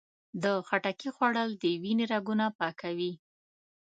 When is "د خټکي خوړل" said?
0.43-1.49